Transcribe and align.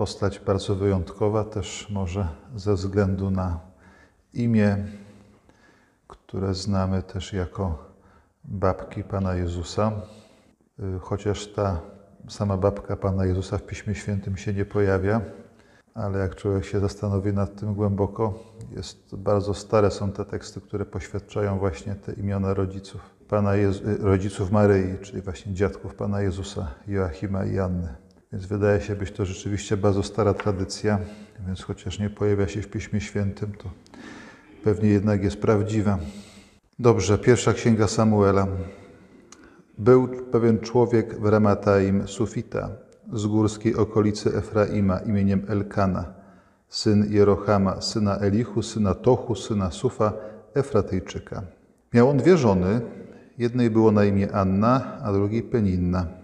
postać 0.00 0.38
bardzo 0.38 0.74
wyjątkowa, 0.74 1.44
też 1.44 1.90
może 1.90 2.28
ze 2.56 2.74
względu 2.74 3.30
na 3.30 3.60
imię, 4.34 4.76
które 6.08 6.54
znamy 6.54 7.02
też 7.02 7.32
jako 7.32 7.78
babki 8.44 9.04
Pana 9.04 9.34
Jezusa. 9.34 9.92
Y, 10.96 10.98
Chociaż 11.00 11.46
ta 11.46 11.80
sama 12.28 12.56
babka 12.56 12.96
Pana 12.96 13.26
Jezusa 13.26 13.58
w 13.58 13.62
Piśmie 13.62 13.94
Świętym 13.94 14.36
się 14.36 14.54
nie 14.54 14.64
pojawia, 14.64 15.20
ale 15.94 16.18
jak 16.18 16.36
człowiek 16.36 16.64
się 16.64 16.80
zastanowi 16.80 17.32
nad 17.32 17.60
tym 17.60 17.74
głęboko, 17.74 18.38
jest 18.76 19.16
bardzo 19.16 19.54
stare 19.54 19.90
są 19.90 20.12
te 20.12 20.24
teksty, 20.24 20.60
które 20.60 20.84
poświadczają 20.84 21.58
właśnie 21.58 21.94
te 21.94 22.12
imiona 22.12 22.54
rodziców. 22.54 23.00
Pana 23.28 23.56
Jezu, 23.56 23.88
y, 23.88 23.98
rodziców 23.98 24.50
Maryi, 24.50 24.98
czyli 25.02 25.22
właśnie 25.22 25.54
dziadków 25.54 25.94
Pana 25.94 26.22
Jezusa, 26.22 26.66
Joachima 26.86 27.44
i 27.44 27.58
Anny. 27.58 28.09
Więc 28.32 28.46
wydaje 28.46 28.80
się 28.80 28.96
być 28.96 29.12
to 29.12 29.26
rzeczywiście 29.26 29.76
bardzo 29.76 30.02
stara 30.02 30.34
tradycja, 30.34 30.98
więc 31.46 31.62
chociaż 31.62 31.98
nie 31.98 32.10
pojawia 32.10 32.48
się 32.48 32.62
w 32.62 32.68
Piśmie 32.68 33.00
Świętym, 33.00 33.52
to 33.52 33.70
pewnie 34.64 34.88
jednak 34.88 35.22
jest 35.22 35.36
prawdziwa. 35.36 35.98
Dobrze, 36.78 37.18
pierwsza 37.18 37.52
księga 37.52 37.88
Samuela. 37.88 38.46
Był 39.78 40.08
pewien 40.08 40.58
człowiek 40.58 41.20
w 41.20 41.24
Ramataim 41.24 42.08
Sufita, 42.08 42.68
z 43.12 43.26
górskiej 43.26 43.76
okolicy 43.76 44.36
Efraima, 44.36 44.98
imieniem 44.98 45.46
Elkana, 45.48 46.04
syn 46.68 47.12
Jerochama, 47.12 47.80
syna 47.80 48.16
Elichu, 48.16 48.62
syna 48.62 48.94
Tochu, 48.94 49.34
syna 49.34 49.70
Sufa, 49.70 50.12
Efratyjczyka. 50.54 51.42
Miał 51.94 52.08
on 52.08 52.16
dwie 52.16 52.36
żony, 52.36 52.80
jednej 53.38 53.70
było 53.70 53.92
na 53.92 54.04
imię 54.04 54.32
Anna, 54.32 54.98
a 55.02 55.12
drugiej 55.12 55.42
Peninna. 55.42 56.19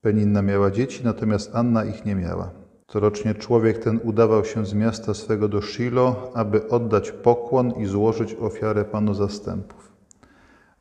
Peninna 0.00 0.42
miała 0.42 0.70
dzieci, 0.70 1.00
natomiast 1.04 1.50
Anna 1.54 1.84
ich 1.84 2.04
nie 2.04 2.14
miała. 2.14 2.50
Corocznie 2.86 3.34
człowiek 3.34 3.78
ten 3.78 4.00
udawał 4.04 4.44
się 4.44 4.66
z 4.66 4.74
miasta 4.74 5.14
swego 5.14 5.48
do 5.48 5.62
Shilo, 5.62 6.30
aby 6.34 6.68
oddać 6.68 7.12
pokłon 7.12 7.70
i 7.70 7.86
złożyć 7.86 8.34
ofiarę 8.34 8.84
Panu 8.84 9.14
zastępów. 9.14 9.92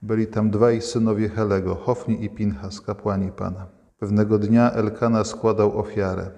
Byli 0.01 0.27
tam 0.27 0.49
dwaj 0.49 0.81
synowie 0.81 1.29
Helego, 1.29 1.75
Hofni 1.75 2.23
i 2.23 2.29
Pinchas, 2.29 2.81
kapłani 2.81 3.31
Pana. 3.31 3.67
Pewnego 3.99 4.39
dnia 4.39 4.71
Elkana 4.71 5.23
składał 5.23 5.79
ofiarę. 5.79 6.31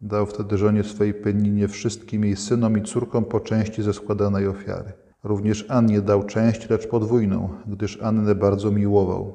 Dał 0.00 0.26
wtedy 0.26 0.58
żonie 0.58 0.84
swej 0.84 1.14
Peninie 1.14 1.68
wszystkim 1.68 2.24
jej 2.24 2.36
synom 2.36 2.78
i 2.78 2.82
córkom 2.82 3.24
po 3.24 3.40
części 3.40 3.82
ze 3.82 3.92
składanej 3.92 4.46
ofiary. 4.46 4.92
Również 5.24 5.66
Annie 5.68 6.00
dał 6.00 6.24
część, 6.24 6.70
lecz 6.70 6.86
podwójną, 6.86 7.48
gdyż 7.66 8.02
Annę 8.02 8.34
bardzo 8.34 8.70
miłował, 8.70 9.34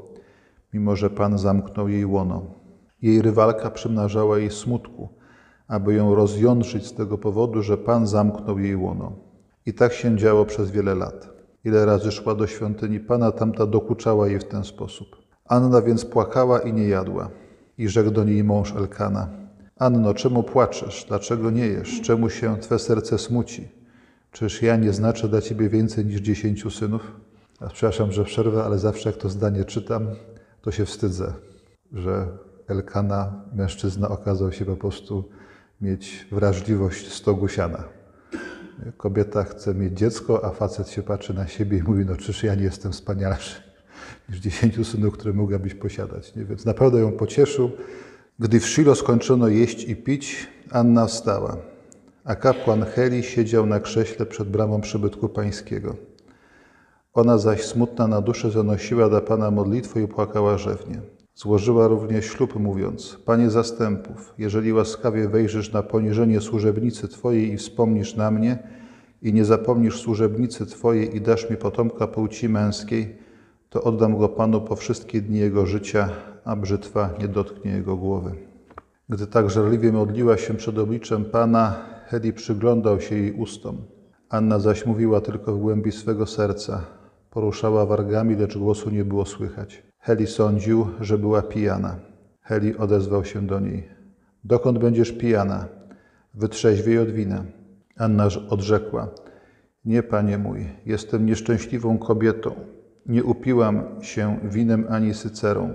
mimo 0.73 0.95
że 0.95 1.09
Pan 1.09 1.37
zamknął 1.37 1.89
jej 1.89 2.05
łono. 2.05 2.56
Jej 3.01 3.21
rywalka 3.21 3.71
przymnażała 3.71 4.39
jej 4.39 4.51
smutku, 4.51 5.09
aby 5.67 5.93
ją 5.93 6.15
rozjątrzyć 6.15 6.85
z 6.85 6.93
tego 6.93 7.17
powodu, 7.17 7.63
że 7.63 7.77
Pan 7.77 8.07
zamknął 8.07 8.59
jej 8.59 8.75
łono. 8.75 9.11
I 9.65 9.73
tak 9.73 9.93
się 9.93 10.17
działo 10.17 10.45
przez 10.45 10.71
wiele 10.71 10.95
lat. 10.95 11.29
Ile 11.65 11.85
razy 11.85 12.11
szła 12.11 12.35
do 12.35 12.47
świątyni 12.47 12.99
Pana, 12.99 13.31
tamta 13.31 13.65
dokuczała 13.65 14.27
jej 14.27 14.39
w 14.39 14.43
ten 14.43 14.63
sposób. 14.63 15.07
Anna 15.45 15.81
więc 15.81 16.05
płakała 16.05 16.59
i 16.59 16.73
nie 16.73 16.87
jadła. 16.87 17.29
I 17.77 17.87
rzekł 17.87 18.11
do 18.11 18.23
niej 18.23 18.43
mąż 18.43 18.75
Elkana: 18.75 19.29
Anno, 19.79 20.13
czemu 20.13 20.43
płaczesz? 20.43 21.05
Dlaczego 21.07 21.51
nie 21.51 21.67
jesz? 21.67 22.01
Czemu 22.01 22.29
się 22.29 22.57
twe 22.57 22.79
serce 22.79 23.17
smuci? 23.17 23.67
Czyż 24.31 24.61
ja 24.61 24.75
nie 24.75 24.93
znaczę 24.93 25.27
dla 25.29 25.41
ciebie 25.41 25.69
więcej 25.69 26.05
niż 26.05 26.21
dziesięciu 26.21 26.71
synów? 26.71 27.01
A 27.59 27.67
przepraszam, 27.67 28.11
że 28.11 28.23
przerwę, 28.23 28.63
ale 28.63 28.79
zawsze 28.79 29.09
jak 29.09 29.17
to 29.17 29.29
zdanie 29.29 29.65
czytam, 29.65 30.07
to 30.61 30.71
się 30.71 30.85
wstydzę, 30.85 31.33
że 31.93 32.27
Elkana, 32.67 33.33
mężczyzna, 33.55 34.09
okazał 34.09 34.51
się 34.51 34.65
po 34.65 34.75
prostu 34.75 35.29
mieć 35.81 36.27
wrażliwość 36.31 37.13
stogu 37.13 37.47
siana. 37.47 37.83
Kobieta 38.97 39.43
chce 39.43 39.75
mieć 39.75 39.97
dziecko, 39.97 40.45
a 40.45 40.49
facet 40.49 40.89
się 40.89 41.03
patrzy 41.03 41.33
na 41.33 41.47
siebie 41.47 41.77
i 41.77 41.83
mówi, 41.83 42.05
no 42.05 42.15
czyż 42.15 42.43
ja 42.43 42.55
nie 42.55 42.63
jestem 42.63 42.91
wspanialszy 42.91 43.61
niż 44.29 44.39
dziesięciu 44.39 44.85
synów, 44.85 45.13
które 45.13 45.33
mogłabyś 45.33 45.73
posiadać. 45.73 46.35
Nie? 46.35 46.45
Więc 46.45 46.65
naprawdę 46.65 46.99
ją 46.99 47.11
pocieszył. 47.11 47.71
Gdy 48.39 48.59
w 48.59 48.65
Shilo 48.65 48.95
skończono 48.95 49.47
jeść 49.47 49.83
i 49.83 49.95
pić, 49.95 50.47
Anna 50.71 51.05
wstała, 51.05 51.57
a 52.23 52.35
kapłan 52.35 52.85
Heli 52.85 53.23
siedział 53.23 53.65
na 53.65 53.79
krześle 53.79 54.25
przed 54.25 54.49
bramą 54.49 54.81
przybytku 54.81 55.29
pańskiego. 55.29 55.95
Ona 57.13 57.37
zaś 57.37 57.65
smutna 57.65 58.07
na 58.07 58.21
duszę 58.21 58.51
zanosiła 58.51 59.09
do 59.09 59.21
Pana 59.21 59.51
modlitwę 59.51 60.01
i 60.01 60.07
płakała 60.07 60.57
rzewnie. 60.57 61.01
Złożyła 61.37 61.87
również 61.87 62.25
ślub, 62.25 62.59
mówiąc: 62.59 63.17
Panie 63.25 63.49
zastępów, 63.49 64.33
jeżeli 64.37 64.73
łaskawie 64.73 65.29
wejrzysz 65.29 65.73
na 65.73 65.83
poniżenie 65.83 66.41
służebnicy 66.41 67.07
Twojej 67.07 67.53
i 67.53 67.57
wspomnisz 67.57 68.15
na 68.15 68.31
mnie, 68.31 68.59
i 69.21 69.33
nie 69.33 69.45
zapomnisz 69.45 70.01
służebnicy 70.01 70.65
Twojej 70.65 71.15
i 71.15 71.21
dasz 71.21 71.49
mi 71.49 71.57
potomka 71.57 72.07
płci 72.07 72.49
męskiej, 72.49 73.15
to 73.69 73.83
oddam 73.83 74.17
go 74.17 74.29
Panu 74.29 74.61
po 74.61 74.75
wszystkie 74.75 75.21
dni 75.21 75.39
jego 75.39 75.65
życia, 75.65 76.09
a 76.45 76.55
brzytwa 76.55 77.09
nie 77.19 77.27
dotknie 77.27 77.71
jego 77.71 77.95
głowy. 77.95 78.31
Gdy 79.09 79.27
tak 79.27 79.49
żarliwie 79.49 79.91
modliła 79.91 80.37
się 80.37 80.53
przed 80.53 80.77
obliczem 80.77 81.25
Pana, 81.25 81.75
Heli 82.05 82.33
przyglądał 82.33 83.01
się 83.01 83.15
jej 83.15 83.33
ustom. 83.33 83.77
Anna 84.29 84.59
zaś 84.59 84.85
mówiła 84.85 85.21
tylko 85.21 85.53
w 85.53 85.59
głębi 85.59 85.91
swego 85.91 86.25
serca. 86.25 86.85
Poruszała 87.31 87.85
wargami, 87.85 88.35
lecz 88.35 88.57
głosu 88.57 88.89
nie 88.89 89.05
było 89.05 89.25
słychać. 89.25 89.86
Heli 90.07 90.27
sądził, 90.27 90.87
że 91.01 91.17
była 91.17 91.41
pijana. 91.41 91.95
Heli 92.41 92.77
odezwał 92.77 93.25
się 93.25 93.47
do 93.47 93.59
niej. 93.59 93.89
Dokąd 94.43 94.77
będziesz 94.77 95.11
pijana? 95.11 95.67
Wytrzeźwiej 96.33 96.99
od 96.99 97.09
wina. 97.09 97.43
Anna 97.97 98.27
odrzekła. 98.49 99.07
Nie, 99.85 100.03
panie 100.03 100.37
mój, 100.37 100.65
jestem 100.85 101.25
nieszczęśliwą 101.25 101.97
kobietą. 101.97 102.55
Nie 103.05 103.23
upiłam 103.23 103.83
się 104.01 104.39
winem 104.43 104.85
ani 104.89 105.13
sycerą. 105.13 105.73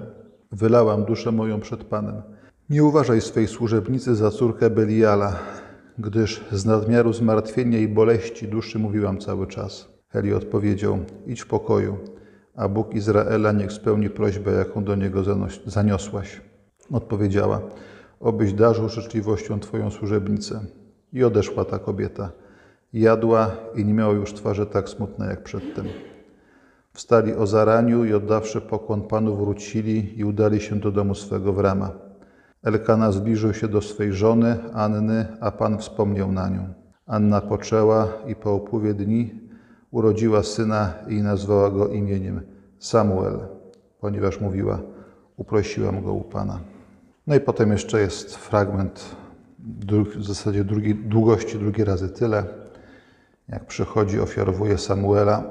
Wylałam 0.52 1.04
duszę 1.04 1.32
moją 1.32 1.60
przed 1.60 1.84
Panem. 1.84 2.22
Nie 2.70 2.84
uważaj 2.84 3.20
swej 3.20 3.48
służebnicy 3.48 4.14
za 4.14 4.30
córkę 4.30 4.70
Beliala, 4.70 5.38
gdyż 5.98 6.44
z 6.52 6.66
nadmiaru 6.66 7.12
zmartwienia 7.12 7.78
i 7.78 7.88
boleści 7.88 8.48
duszy 8.48 8.78
mówiłam 8.78 9.18
cały 9.18 9.46
czas. 9.46 9.88
Heli 10.08 10.34
odpowiedział, 10.34 10.98
idź 11.26 11.40
w 11.40 11.46
pokoju, 11.46 11.98
a 12.56 12.68
Bóg 12.68 12.94
Izraela 12.94 13.52
niech 13.52 13.72
spełni 13.72 14.10
prośbę, 14.10 14.52
jaką 14.52 14.84
do 14.84 14.94
niego 14.94 15.22
zaniosłaś. 15.66 16.40
Odpowiedziała, 16.92 17.60
obyś 18.20 18.52
darzył 18.52 18.88
życzliwością 18.88 19.60
Twoją 19.60 19.90
służebnicę. 19.90 20.60
I 21.12 21.24
odeszła 21.24 21.64
ta 21.64 21.78
kobieta. 21.78 22.30
Jadła 22.92 23.50
i 23.74 23.84
nie 23.84 23.94
miała 23.94 24.12
już 24.14 24.32
twarzy 24.32 24.66
tak 24.66 24.88
smutnej 24.88 25.28
jak 25.28 25.42
przedtem. 25.42 25.86
Wstali 26.92 27.34
o 27.34 27.46
zaraniu 27.46 28.04
i 28.04 28.14
oddawszy 28.14 28.60
pokłon 28.60 29.02
Panu 29.02 29.36
wrócili 29.36 30.18
i 30.18 30.24
udali 30.24 30.60
się 30.60 30.76
do 30.76 30.92
domu 30.92 31.14
swego 31.14 31.52
w 31.52 31.58
Rama. 31.58 31.90
Elkana 32.62 33.12
zbliżył 33.12 33.54
się 33.54 33.68
do 33.68 33.80
swej 33.80 34.12
żony 34.12 34.58
Anny, 34.72 35.26
a 35.40 35.50
Pan 35.50 35.78
wspomniał 35.78 36.32
na 36.32 36.48
nią. 36.48 36.68
Anna 37.06 37.40
poczęła 37.40 38.08
i 38.26 38.36
po 38.36 38.54
upływie 38.54 38.94
dni 38.94 39.41
urodziła 39.92 40.42
syna 40.42 40.94
i 41.08 41.22
nazwała 41.22 41.70
go 41.70 41.88
imieniem 41.88 42.40
Samuel, 42.78 43.38
ponieważ 44.00 44.40
mówiła, 44.40 44.80
uprosiłam 45.36 46.02
go 46.02 46.12
u 46.12 46.20
Pana. 46.20 46.60
No 47.26 47.34
i 47.34 47.40
potem 47.40 47.72
jeszcze 47.72 48.00
jest 48.00 48.36
fragment 48.36 49.16
w 50.16 50.24
zasadzie 50.24 50.64
drugi, 50.64 50.94
długości 50.94 51.58
drugi 51.58 51.84
razy 51.84 52.08
tyle, 52.08 52.44
jak 53.48 53.66
przychodzi, 53.66 54.20
ofiarowuje 54.20 54.78
Samuela. 54.78 55.44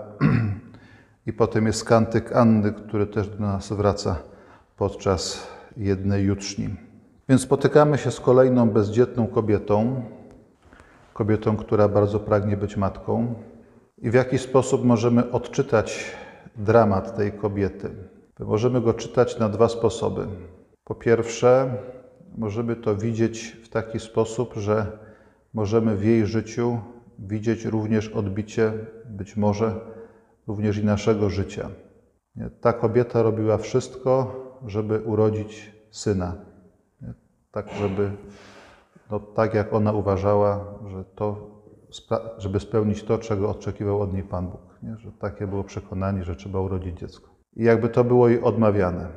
I 1.28 1.34
potem 1.34 1.68
jest 1.68 1.84
kantyk 1.84 2.35
Anny, 2.35 2.73
który 2.73 3.08
też 3.08 3.29
do 3.29 3.40
nas 3.40 3.73
wraca 3.73 4.16
podczas 4.78 5.47
jednej 5.78 6.25
jutrzni. 6.25 6.69
Więc 7.29 7.41
spotykamy 7.41 7.97
się 7.97 8.12
z 8.12 8.19
kolejną 8.19 8.69
bezdzietną 8.69 9.28
kobietą, 9.28 10.03
kobietą, 11.14 11.58
która 11.58 11.87
bardzo 11.87 12.20
pragnie 12.20 12.58
być 12.58 12.78
matką. 12.78 13.34
I 14.02 14.09
w 14.09 14.14
jaki 14.14 14.38
sposób 14.38 14.86
możemy 14.86 15.32
odczytać 15.32 16.16
dramat 16.56 17.16
tej 17.18 17.32
kobiety? 17.32 17.90
Możemy 18.40 18.82
go 18.82 18.94
czytać 18.94 19.40
na 19.40 19.50
dwa 19.50 19.70
sposoby. 19.70 20.28
Po 20.84 20.96
pierwsze, 20.96 21.78
możemy 22.38 22.76
to 22.76 22.96
widzieć 22.96 23.58
w 23.64 23.70
taki 23.70 24.00
sposób, 24.00 24.53
że 24.53 25.00
możemy 25.53 25.96
w 25.96 26.06
jej 26.06 26.26
życiu 26.26 26.80
widzieć 27.20 27.66
również 27.66 28.08
odbicie, 28.08 28.74
być 29.06 29.38
może 29.38 29.80
również 30.47 30.78
i 30.78 30.86
naszego 30.86 31.30
życia. 31.30 31.70
Ta 32.62 32.74
kobieta 32.74 33.22
robiła 33.22 33.58
wszystko, 33.58 34.36
żeby 34.68 35.00
urodzić 35.00 35.72
syna. 35.92 36.36
Tak, 37.52 37.70
żeby, 37.80 38.12
no, 39.12 39.20
tak 39.20 39.54
jak 39.54 39.74
ona 39.74 39.92
uważała, 39.92 40.80
że 40.92 41.04
to, 41.04 41.52
żeby 42.38 42.59
spełnić 42.59 43.03
to, 43.03 43.17
czego 43.17 43.49
oczekiwał 43.49 44.02
od 44.02 44.14
niej 44.14 44.23
Pan 44.23 44.47
Bóg. 44.47 44.79
Nie? 44.84 44.97
Że 44.97 45.11
takie 45.11 45.47
było 45.47 45.64
przekonanie, 45.64 46.23
że 46.23 46.35
trzeba 46.35 46.59
urodzić 46.59 46.99
dziecko. 46.99 47.29
I 47.55 47.64
jakby 47.64 47.90
to 47.90 48.03
było 48.03 48.29
jej 48.29 48.41
odmawiane. 48.41 49.08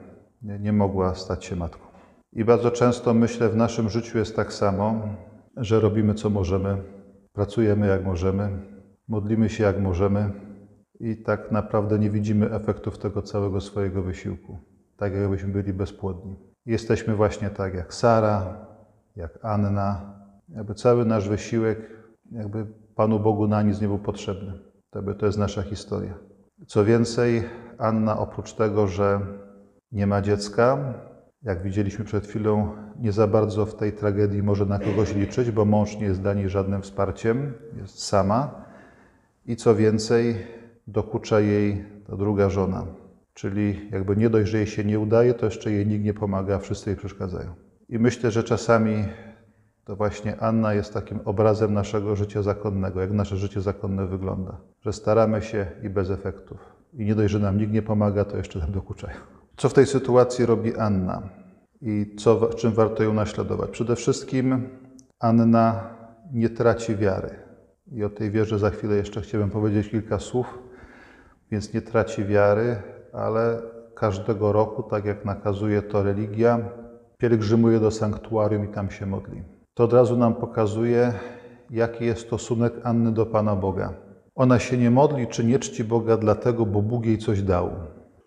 Nie, 0.43 0.59
nie 0.59 0.73
mogła 0.73 1.15
stać 1.15 1.45
się 1.45 1.57
matką. 1.57 1.87
I 2.33 2.45
bardzo 2.45 2.71
często 2.71 3.15
myślę, 3.15 3.49
w 3.49 3.57
naszym 3.57 3.89
życiu 3.89 4.19
jest 4.19 4.37
tak 4.37 4.53
samo, 4.53 5.01
że 5.57 5.81
robimy 5.81 6.15
co 6.15 6.31
możemy, 6.31 6.83
pracujemy 7.33 7.87
jak 7.87 8.05
możemy, 8.05 8.49
modlimy 9.09 9.51
się 9.51 9.65
jak 9.65 9.81
możemy 9.81 10.31
i 11.01 11.17
tak 11.17 11.53
naprawdę 11.53 11.99
nie 11.99 12.11
widzimy 12.11 12.51
efektów 12.51 12.99
tego 12.99 13.23
całego 13.23 13.61
swojego 13.61 14.03
wysiłku, 14.03 14.59
tak 14.97 15.15
jakbyśmy 15.15 15.53
byli 15.53 15.73
bezpłodni. 15.73 16.37
Jesteśmy 16.67 17.15
właśnie 17.15 17.51
tak 17.51 17.75
jak 17.75 17.95
Sara, 17.95 18.67
jak 19.17 19.39
Anna, 19.43 20.19
jakby 20.49 20.75
cały 20.75 21.05
nasz 21.05 21.29
wysiłek, 21.29 21.79
jakby 22.33 22.67
Panu 22.95 23.21
Bogu 23.21 23.49
na 23.49 23.63
nic 23.63 23.81
nie 23.81 23.89
był 23.89 23.99
potrzebny. 23.99 24.53
To 25.19 25.27
jest 25.27 25.39
nasza 25.39 25.63
historia. 25.63 26.15
Co 26.67 26.85
więcej, 26.85 27.43
Anna 27.79 28.19
oprócz 28.19 28.53
tego, 28.53 28.87
że 28.87 29.21
nie 29.93 30.07
ma 30.07 30.23
dziecka, 30.23 30.95
jak 31.43 31.63
widzieliśmy 31.63 32.05
przed 32.05 32.27
chwilą, 32.27 32.69
nie 32.99 33.13
za 33.13 33.27
bardzo 33.27 33.67
w 33.67 33.75
tej 33.75 33.93
tragedii 33.93 34.43
może 34.43 34.67
na 34.67 34.79
kogoś 34.79 35.15
liczyć, 35.15 35.51
bo 35.51 35.65
mąż 35.65 35.97
nie 35.97 36.07
jest 36.07 36.21
dla 36.21 36.35
niej 36.35 36.49
żadnym 36.49 36.83
wsparciem, 36.83 37.53
jest 37.77 37.99
sama. 37.99 38.65
I 39.47 39.57
co 39.57 39.75
więcej, 39.75 40.37
dokucza 40.87 41.41
jej 41.41 41.85
ta 42.07 42.17
druga 42.17 42.51
żona. 42.51 42.87
Czyli 43.35 43.91
jakby 43.91 44.17
nie 44.17 44.31
dość, 44.31 44.51
że 44.51 44.59
jej 44.59 44.67
się 44.67 44.85
nie 44.85 45.01
udaje, 45.01 45.35
to 45.35 45.47
jeszcze 45.47 45.73
jej 45.73 45.87
nikt 45.87 46.05
nie 46.05 46.15
pomaga, 46.15 46.59
wszyscy 46.59 46.91
jej 46.91 46.97
przeszkadzają. 46.97 47.55
I 47.89 47.99
myślę, 47.99 48.31
że 48.31 48.43
czasami 48.43 49.05
to 49.85 49.97
właśnie 49.97 50.41
Anna 50.41 50.75
jest 50.75 50.95
takim 50.95 51.21
obrazem 51.25 51.75
naszego 51.75 52.17
życia 52.17 52.43
zakonnego, 52.43 53.01
jak 53.01 53.11
nasze 53.11 53.37
życie 53.37 53.61
zakonne 53.61 54.07
wygląda. 54.07 54.57
Że 54.81 54.93
staramy 54.93 55.43
się 55.43 55.67
i 55.83 55.89
bez 55.89 56.11
efektów. 56.11 56.59
I 56.93 57.05
nie 57.05 57.15
dość, 57.15 57.33
że 57.33 57.39
nam 57.39 57.59
nikt 57.59 57.73
nie 57.73 57.83
pomaga, 57.83 58.25
to 58.25 58.37
jeszcze 58.37 58.59
nam 58.59 58.73
dokuczają. 58.73 59.17
Co 59.57 59.69
w 59.69 59.75
tej 59.75 59.87
sytuacji 59.87 60.47
robi 60.47 60.77
Anna 60.77 61.23
i 61.81 62.15
co, 62.19 62.47
czym 62.47 62.73
warto 62.73 63.03
ją 63.03 63.15
naśladować? 63.15 63.71
Przede 63.71 63.97
wszystkim 63.97 64.69
Anna 65.21 65.91
nie 66.33 66.49
traci 66.49 66.97
wiary. 66.97 67.31
I 67.93 68.05
o 68.05 68.11
tej 68.11 68.31
wierze 68.31 68.59
za 68.59 68.71
chwilę 68.71 68.97
jeszcze 68.97 69.21
chciałbym 69.21 69.51
powiedzieć 69.51 69.89
kilka 69.89 70.19
słów. 70.19 70.59
Więc 71.51 71.75
nie 71.75 71.83
traci 71.83 72.25
wiary, 72.25 72.77
ale 73.13 73.63
każdego 73.95 74.53
roku, 74.53 74.83
tak 74.83 75.05
jak 75.05 75.25
nakazuje 75.25 75.83
to 75.83 76.03
religia, 76.03 76.61
pielgrzymuje 77.19 77.81
do 77.81 77.91
sanktuarium 77.91 78.65
i 78.65 78.69
tam 78.69 78.91
się 78.91 79.07
modli. 79.07 79.54
To 79.75 79.85
od 79.85 79.93
razu 79.93 80.17
nam 80.17 80.35
pokazuje, 80.35 81.13
jaki 81.71 82.05
jest 82.05 82.21
stosunek 82.21 82.73
Anny 82.83 83.13
do 83.13 83.27
Pana 83.27 83.57
Boga. 83.57 83.95
Ona 84.35 84.59
się 84.59 84.79
nie 84.79 84.91
modli 84.91 85.27
czy 85.27 85.45
nie 85.45 85.59
czci 85.59 85.85
Boga 85.85 86.17
dlatego, 86.17 86.67
bo 86.67 86.83
Bóg 86.83 87.07
jej 87.07 87.19
coś 87.19 87.43
dał. 87.43 87.71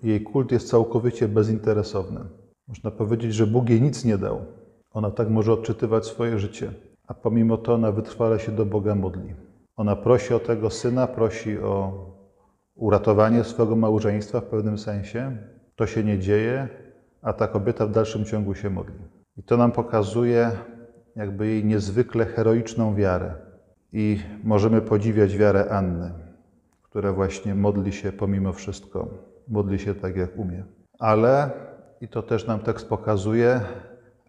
Jej 0.03 0.23
kult 0.23 0.51
jest 0.51 0.69
całkowicie 0.69 1.27
bezinteresowny. 1.27 2.19
Można 2.67 2.91
powiedzieć, 2.91 3.33
że 3.33 3.47
Bóg 3.47 3.69
jej 3.69 3.81
nic 3.81 4.05
nie 4.05 4.17
dał. 4.17 4.45
Ona 4.91 5.11
tak 5.11 5.29
może 5.29 5.53
odczytywać 5.53 6.05
swoje 6.05 6.39
życie, 6.39 6.71
a 7.07 7.13
pomimo 7.13 7.57
to 7.57 7.73
ona 7.73 7.91
wytrwale 7.91 8.39
się 8.39 8.51
do 8.51 8.65
Boga 8.65 8.95
modli. 8.95 9.35
Ona 9.75 9.95
prosi 9.95 10.33
o 10.33 10.39
tego 10.39 10.69
syna, 10.69 11.07
prosi 11.07 11.59
o 11.59 11.93
uratowanie 12.75 13.43
swego 13.43 13.75
małżeństwa 13.75 14.41
w 14.41 14.45
pewnym 14.45 14.77
sensie. 14.77 15.38
To 15.75 15.88
się 15.88 16.03
nie 16.03 16.19
dzieje, 16.19 16.69
a 17.21 17.33
ta 17.33 17.47
kobieta 17.47 17.88
w 17.88 17.91
dalszym 17.91 18.25
ciągu 18.25 18.55
się 18.55 18.69
modli. 18.69 19.00
I 19.38 19.43
to 19.43 19.57
nam 19.57 19.71
pokazuje 19.71 20.51
jakby 21.17 21.47
jej 21.47 21.65
niezwykle 21.65 22.25
heroiczną 22.25 22.95
wiarę. 22.95 23.33
I 23.93 24.19
możemy 24.43 24.81
podziwiać 24.81 25.37
wiarę 25.37 25.69
Anny, 25.69 26.11
która 26.83 27.13
właśnie 27.13 27.55
modli 27.55 27.93
się 27.93 28.11
pomimo 28.11 28.53
wszystko, 28.53 29.07
modli 29.47 29.79
się 29.79 29.95
tak 29.95 30.15
jak 30.15 30.37
umie. 30.37 30.63
Ale, 30.99 31.51
i 32.01 32.07
to 32.07 32.23
też 32.23 32.47
nam 32.47 32.59
tekst 32.59 32.89
pokazuje, 32.89 33.61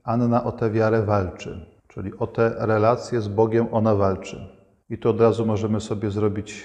Anna 0.05 0.44
o 0.44 0.52
tę 0.52 0.70
wiarę 0.70 1.02
walczy, 1.02 1.67
czyli 1.88 2.19
o 2.19 2.26
te 2.26 2.55
relacje 2.58 3.20
z 3.20 3.29
Bogiem 3.29 3.67
ona 3.73 3.94
walczy. 3.94 4.49
I 4.90 4.99
tu 4.99 5.11
od 5.11 5.20
razu 5.20 5.46
możemy 5.46 5.81
sobie 5.81 6.11
zrobić 6.11 6.64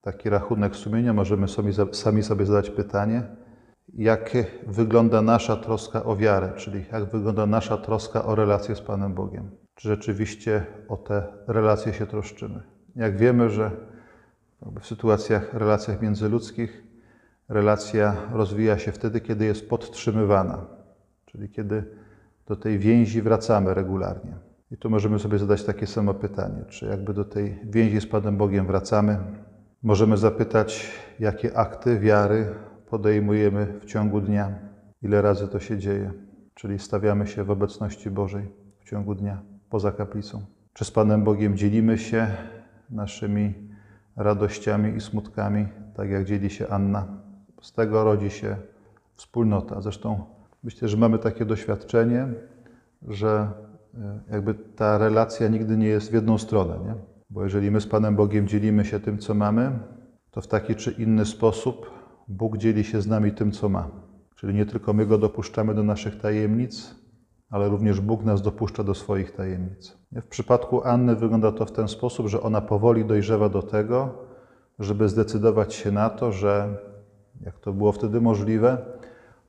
taki 0.00 0.30
rachunek 0.30 0.76
sumienia, 0.76 1.12
możemy 1.12 1.48
sobie, 1.48 1.72
sami 1.92 2.22
sobie 2.22 2.46
zadać 2.46 2.70
pytanie, 2.70 3.22
jak 3.98 4.36
wygląda 4.66 5.22
nasza 5.22 5.56
troska 5.56 6.04
o 6.04 6.16
wiarę, 6.16 6.52
czyli 6.56 6.84
jak 6.92 7.04
wygląda 7.04 7.46
nasza 7.46 7.76
troska 7.76 8.24
o 8.24 8.34
relacje 8.34 8.76
z 8.76 8.80
Panem 8.80 9.14
Bogiem. 9.14 9.50
Czy 9.74 9.88
rzeczywiście 9.88 10.66
o 10.88 10.96
te 10.96 11.22
relacje 11.46 11.92
się 11.92 12.06
troszczymy? 12.06 12.62
Jak 12.96 13.16
wiemy, 13.16 13.50
że 13.50 13.70
w 14.80 14.86
sytuacjach, 14.86 15.54
relacjach 15.54 16.02
międzyludzkich 16.02 16.84
relacja 17.48 18.16
rozwija 18.32 18.78
się 18.78 18.92
wtedy, 18.92 19.20
kiedy 19.20 19.44
jest 19.44 19.68
podtrzymywana, 19.68 20.66
czyli 21.26 21.48
kiedy 21.48 21.84
do 22.46 22.56
tej 22.56 22.78
więzi 22.78 23.22
wracamy 23.22 23.74
regularnie. 23.74 24.34
I 24.70 24.76
tu 24.76 24.90
możemy 24.90 25.18
sobie 25.18 25.38
zadać 25.38 25.64
takie 25.64 25.86
samo 25.86 26.14
pytanie, 26.14 26.64
czy 26.68 26.86
jakby 26.86 27.14
do 27.14 27.24
tej 27.24 27.60
więzi 27.64 28.00
z 28.00 28.06
Panem 28.06 28.36
Bogiem 28.36 28.66
wracamy. 28.66 29.18
Możemy 29.82 30.16
zapytać, 30.16 30.90
jakie 31.18 31.56
akty 31.58 31.98
wiary 32.00 32.54
podejmujemy 32.90 33.66
w 33.80 33.84
ciągu 33.84 34.20
dnia, 34.20 34.58
ile 35.02 35.22
razy 35.22 35.48
to 35.48 35.60
się 35.60 35.78
dzieje, 35.78 36.12
czyli 36.54 36.78
stawiamy 36.78 37.26
się 37.26 37.44
w 37.44 37.50
obecności 37.50 38.10
Bożej 38.10 38.48
w 38.80 38.90
ciągu 38.90 39.14
dnia, 39.14 39.42
poza 39.70 39.92
kaplicą. 39.92 40.42
Czy 40.72 40.84
z 40.84 40.90
Panem 40.90 41.24
Bogiem 41.24 41.56
dzielimy 41.56 41.98
się 41.98 42.26
naszymi 42.90 43.54
radościami 44.16 44.96
i 44.96 45.00
smutkami, 45.00 45.68
tak 45.94 46.10
jak 46.10 46.24
dzieli 46.24 46.50
się 46.50 46.68
Anna. 46.68 47.06
Z 47.62 47.72
tego 47.72 48.04
rodzi 48.04 48.30
się 48.30 48.56
wspólnota. 49.14 49.80
Zresztą 49.80 50.24
myślę, 50.64 50.88
że 50.88 50.96
mamy 50.96 51.18
takie 51.18 51.44
doświadczenie, 51.44 52.28
że 53.08 53.48
e, 53.94 54.20
jakby 54.30 54.54
ta 54.54 54.98
relacja 54.98 55.48
nigdy 55.48 55.76
nie 55.76 55.86
jest 55.86 56.10
w 56.10 56.14
jedną 56.14 56.38
stronę, 56.38 56.78
nie? 56.84 56.94
Bo 57.30 57.44
jeżeli 57.44 57.70
my 57.70 57.80
z 57.80 57.86
Panem 57.86 58.16
Bogiem 58.16 58.48
dzielimy 58.48 58.84
się 58.84 59.00
tym, 59.00 59.18
co 59.18 59.34
mamy, 59.34 59.78
to 60.30 60.40
w 60.40 60.46
taki 60.46 60.74
czy 60.74 60.90
inny 60.90 61.26
sposób 61.26 61.90
Bóg 62.28 62.56
dzieli 62.56 62.84
się 62.84 63.02
z 63.02 63.06
nami 63.06 63.32
tym, 63.32 63.52
co 63.52 63.68
ma. 63.68 63.90
Czyli 64.36 64.54
nie 64.54 64.66
tylko 64.66 64.92
my 64.92 65.06
Go 65.06 65.18
dopuszczamy 65.18 65.74
do 65.74 65.82
naszych 65.82 66.20
tajemnic, 66.20 66.94
ale 67.50 67.68
również 67.68 68.00
Bóg 68.00 68.24
nas 68.24 68.42
dopuszcza 68.42 68.84
do 68.84 68.94
swoich 68.94 69.32
tajemnic. 69.32 69.96
W 70.12 70.26
przypadku 70.26 70.84
Anny 70.84 71.16
wygląda 71.16 71.52
to 71.52 71.66
w 71.66 71.72
ten 71.72 71.88
sposób, 71.88 72.26
że 72.26 72.40
ona 72.40 72.60
powoli 72.60 73.04
dojrzewa 73.04 73.48
do 73.48 73.62
tego, 73.62 74.14
żeby 74.78 75.08
zdecydować 75.08 75.74
się 75.74 75.92
na 75.92 76.10
to, 76.10 76.32
że, 76.32 76.76
jak 77.40 77.58
to 77.58 77.72
było 77.72 77.92
wtedy 77.92 78.20
możliwe, 78.20 78.78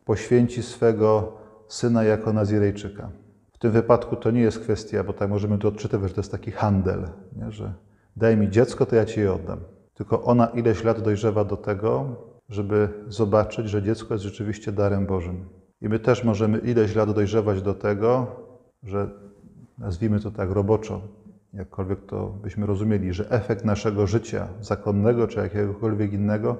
poświęci 0.05 0.63
swego 0.63 1.37
syna 1.67 2.03
jako 2.03 2.33
Nazirejczyka. 2.33 3.09
W 3.51 3.57
tym 3.57 3.71
wypadku 3.71 4.15
to 4.15 4.31
nie 4.31 4.41
jest 4.41 4.59
kwestia, 4.59 5.03
bo 5.03 5.13
tak 5.13 5.29
możemy 5.29 5.57
to 5.57 5.67
odczytywać, 5.67 6.09
że 6.09 6.15
to 6.15 6.21
jest 6.21 6.31
taki 6.31 6.51
handel, 6.51 7.09
nie? 7.35 7.51
że 7.51 7.73
daj 8.15 8.37
mi 8.37 8.49
dziecko, 8.49 8.85
to 8.85 8.95
ja 8.95 9.05
ci 9.05 9.19
je 9.19 9.33
oddam. 9.33 9.59
Tylko 9.93 10.23
ona 10.23 10.45
ileś 10.45 10.83
lat 10.83 11.01
dojrzewa 11.01 11.45
do 11.45 11.57
tego, 11.57 12.15
żeby 12.49 12.89
zobaczyć, 13.07 13.69
że 13.69 13.83
dziecko 13.83 14.13
jest 14.13 14.23
rzeczywiście 14.23 14.71
darem 14.71 15.05
Bożym. 15.05 15.45
I 15.81 15.89
my 15.89 15.99
też 15.99 16.23
możemy 16.23 16.57
ileś 16.57 16.95
lat 16.95 17.11
dojrzewać 17.11 17.61
do 17.61 17.73
tego, 17.73 18.27
że 18.83 19.09
nazwijmy 19.77 20.19
to 20.19 20.31
tak 20.31 20.51
roboczo, 20.51 21.01
jakkolwiek 21.53 22.05
to 22.05 22.27
byśmy 22.43 22.65
rozumieli, 22.65 23.13
że 23.13 23.29
efekt 23.29 23.65
naszego 23.65 24.07
życia 24.07 24.47
zakonnego 24.61 25.27
czy 25.27 25.39
jakiegokolwiek 25.39 26.13
innego 26.13 26.57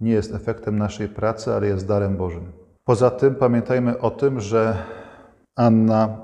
nie 0.00 0.12
jest 0.12 0.34
efektem 0.34 0.78
naszej 0.78 1.08
pracy, 1.08 1.54
ale 1.54 1.66
jest 1.66 1.86
darem 1.86 2.16
Bożym. 2.16 2.52
Poza 2.84 3.10
tym 3.10 3.34
pamiętajmy 3.34 3.98
o 3.98 4.10
tym, 4.10 4.40
że 4.40 4.76
Anna 5.56 6.16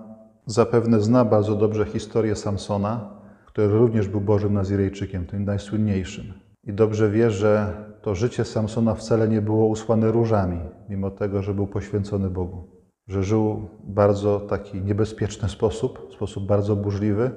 zapewne 0.47 1.01
zna 1.01 1.25
bardzo 1.25 1.55
dobrze 1.55 1.85
historię 1.85 2.37
Samsona, 2.37 3.11
który 3.47 3.69
również 3.69 4.09
był 4.09 4.21
Bożym 4.21 4.55
Nazirejczykiem, 4.55 5.27
tym 5.27 5.45
najsłynniejszym. 5.45 6.33
I 6.65 6.73
dobrze 6.73 7.11
wie, 7.11 7.31
że 7.31 7.75
to 8.07 8.15
życie 8.15 8.45
Samsona 8.45 8.95
wcale 8.95 9.29
nie 9.29 9.43
było 9.43 9.67
usłane 9.67 10.11
różami, 10.13 10.61
mimo 10.89 11.11
tego, 11.11 11.43
że 11.43 11.55
był 11.55 11.67
poświęcony 11.67 12.31
Bogu. 12.31 12.65
Że 13.09 13.23
żył 13.23 13.69
bardzo 13.85 14.41
taki 14.41 14.81
niebezpieczny 14.83 15.49
sposób, 15.49 16.09
sposób 16.15 16.47
bardzo 16.47 16.77
burzliwy 16.77 17.31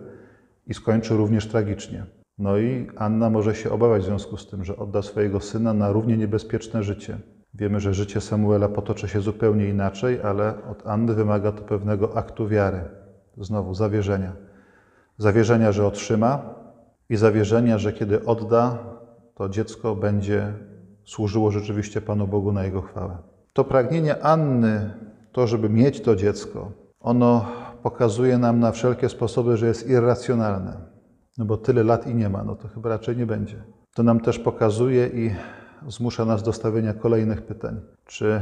i 0.68 0.74
skończył 0.74 1.18
również 1.18 1.48
tragicznie. 1.48 2.06
No 2.38 2.58
i 2.58 2.88
Anna 2.98 3.30
może 3.30 3.56
się 3.56 3.72
obawiać 3.72 4.02
w 4.02 4.06
związku 4.06 4.38
z 4.38 4.48
tym, 4.48 4.64
że 4.64 4.78
odda 4.78 5.02
swojego 5.02 5.40
syna 5.40 5.74
na 5.74 5.92
równie 5.92 6.18
niebezpieczne 6.18 6.84
życie. 6.84 7.18
Wiemy, 7.54 7.80
że 7.80 7.94
życie 7.94 8.22
Samuela 8.22 8.70
potoczy 8.70 9.08
się 9.08 9.22
zupełnie 9.22 9.70
inaczej, 9.70 10.22
ale 10.22 10.54
od 10.72 10.88
Anny 10.88 11.14
wymaga 11.14 11.52
to 11.52 11.62
pewnego 11.62 12.18
aktu 12.18 12.48
wiary. 12.48 12.82
Znowu 13.38 13.74
zawierzenia. 13.74 14.34
Zawierzenia, 15.18 15.72
że 15.72 15.88
otrzyma 15.88 16.56
i 17.10 17.16
zawierzenia, 17.16 17.78
że 17.78 17.94
kiedy 17.94 18.26
odda, 18.26 18.78
to 19.40 19.50
dziecko 19.50 19.96
będzie 19.96 20.54
służyło 21.06 21.52
rzeczywiście 21.52 22.02
Panu 22.02 22.28
Bogu 22.28 22.52
na 22.52 22.64
Jego 22.64 22.82
chwałę. 22.82 23.18
To 23.54 23.64
pragnienie 23.64 24.24
Anny, 24.24 24.94
to 25.32 25.48
żeby 25.48 25.70
mieć 25.70 26.02
to 26.02 26.16
dziecko, 26.16 26.72
ono 27.00 27.46
pokazuje 27.84 28.38
nam 28.38 28.60
na 28.60 28.72
wszelkie 28.72 29.10
sposoby, 29.10 29.58
że 29.58 29.68
jest 29.68 29.90
irracjonalne. 29.90 30.78
No 31.38 31.46
bo 31.46 31.58
tyle 31.58 31.84
lat 31.84 32.08
i 32.08 32.16
nie 32.16 32.30
ma, 32.30 32.44
no 32.44 32.56
to 32.56 32.68
chyba 32.68 32.90
raczej 32.90 33.18
nie 33.18 33.26
będzie. 33.26 33.64
To 33.96 34.04
nam 34.04 34.20
też 34.20 34.40
pokazuje 34.40 35.08
i 35.08 35.32
zmusza 35.88 36.26
nas 36.26 36.44
do 36.44 36.54
stawienia 36.54 36.94
kolejnych 36.94 37.42
pytań. 37.42 37.82
Czy 38.06 38.42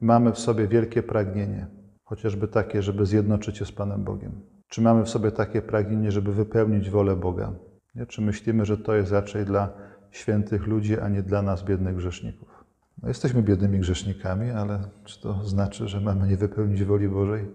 mamy 0.00 0.32
w 0.32 0.38
sobie 0.38 0.68
wielkie 0.68 1.02
pragnienie, 1.02 1.66
chociażby 2.04 2.48
takie, 2.48 2.82
żeby 2.82 3.06
zjednoczyć 3.06 3.58
się 3.58 3.64
z 3.64 3.72
Panem 3.72 4.04
Bogiem? 4.04 4.40
Czy 4.68 4.82
mamy 4.82 5.04
w 5.04 5.08
sobie 5.08 5.32
takie 5.32 5.62
pragnienie, 5.62 6.12
żeby 6.12 6.32
wypełnić 6.32 6.90
wolę 6.90 7.16
Boga? 7.16 7.52
Nie? 7.94 8.06
Czy 8.06 8.22
myślimy, 8.22 8.64
że 8.64 8.78
to 8.78 8.94
jest 8.94 9.12
raczej 9.12 9.44
dla 9.44 9.90
świętych 10.10 10.66
ludzi, 10.66 11.00
a 11.00 11.08
nie 11.08 11.22
dla 11.22 11.42
nas, 11.42 11.64
biednych 11.64 11.96
grzeszników? 11.96 12.64
No 13.02 13.08
jesteśmy 13.08 13.42
biednymi 13.42 13.78
grzesznikami, 13.78 14.50
ale 14.50 14.80
czy 15.04 15.20
to 15.20 15.44
znaczy, 15.44 15.88
że 15.88 16.00
mamy 16.00 16.28
nie 16.28 16.36
wypełnić 16.36 16.84
woli 16.84 17.08
Bożej? 17.08 17.46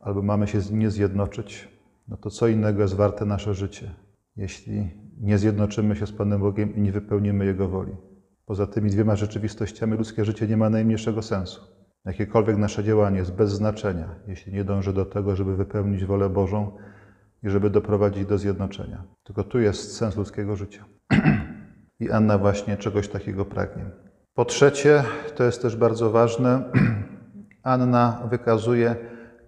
Albo 0.00 0.22
mamy 0.22 0.46
się 0.46 0.58
nie 0.70 0.90
zjednoczyć? 0.90 1.68
No 2.08 2.16
to 2.16 2.30
co 2.30 2.48
innego 2.48 2.82
jest 2.82 2.94
warte 2.94 3.24
nasze 3.24 3.54
życie, 3.54 3.94
jeśli 4.36 4.90
nie 5.20 5.38
zjednoczymy 5.38 5.96
się 5.96 6.06
z 6.06 6.12
Panem 6.12 6.40
Bogiem 6.40 6.76
i 6.76 6.80
nie 6.80 6.92
wypełnimy 6.92 7.44
Jego 7.44 7.68
woli? 7.68 7.92
Poza 8.46 8.66
tymi 8.66 8.90
dwiema 8.90 9.16
rzeczywistościami 9.16 9.96
ludzkie 9.96 10.24
życie 10.24 10.46
nie 10.46 10.56
ma 10.56 10.70
najmniejszego 10.70 11.22
sensu. 11.22 11.60
Jakiekolwiek 12.04 12.56
nasze 12.56 12.84
działanie 12.84 13.18
jest 13.18 13.32
bez 13.32 13.52
znaczenia, 13.52 14.14
jeśli 14.26 14.52
nie 14.52 14.64
dąży 14.64 14.92
do 14.92 15.04
tego, 15.04 15.36
żeby 15.36 15.56
wypełnić 15.56 16.04
wolę 16.04 16.30
Bożą 16.30 16.76
i 17.42 17.50
żeby 17.50 17.70
doprowadzić 17.70 18.26
do 18.26 18.38
zjednoczenia. 18.38 19.04
Tylko 19.24 19.44
tu 19.44 19.58
jest 19.58 19.96
sens 19.96 20.16
ludzkiego 20.16 20.56
życia. 20.56 20.84
I 22.00 22.10
Anna 22.10 22.38
właśnie 22.38 22.76
czegoś 22.76 23.08
takiego 23.08 23.44
pragnie. 23.44 23.84
Po 24.34 24.44
trzecie, 24.44 25.04
to 25.34 25.44
jest 25.44 25.62
też 25.62 25.76
bardzo 25.76 26.10
ważne, 26.10 26.62
Anna 27.62 28.22
wykazuje 28.30 28.96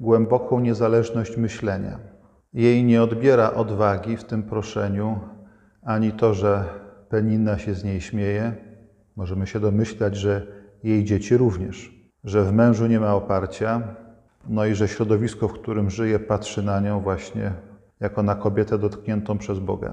głęboką 0.00 0.60
niezależność 0.60 1.36
myślenia. 1.36 1.98
Jej 2.52 2.84
nie 2.84 3.02
odbiera 3.02 3.52
odwagi 3.52 4.16
w 4.16 4.24
tym 4.24 4.42
proszeniu, 4.42 5.20
ani 5.82 6.12
to, 6.12 6.34
że 6.34 6.64
Penina 7.08 7.58
się 7.58 7.74
z 7.74 7.84
niej 7.84 8.00
śmieje. 8.00 8.52
Możemy 9.16 9.46
się 9.46 9.60
domyślać, 9.60 10.16
że 10.16 10.46
jej 10.82 11.04
dzieci 11.04 11.36
również 11.36 12.02
że 12.24 12.44
w 12.44 12.52
mężu 12.52 12.86
nie 12.86 13.00
ma 13.00 13.14
oparcia, 13.14 13.82
no 14.48 14.66
i 14.66 14.74
że 14.74 14.88
środowisko, 14.88 15.48
w 15.48 15.52
którym 15.52 15.90
żyje, 15.90 16.18
patrzy 16.18 16.62
na 16.62 16.80
nią 16.80 17.00
właśnie 17.00 17.52
jako 18.00 18.22
na 18.22 18.34
kobietę 18.34 18.78
dotkniętą 18.78 19.38
przez 19.38 19.58
Boga. 19.58 19.92